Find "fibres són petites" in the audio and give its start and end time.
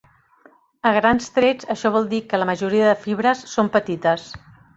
3.05-4.27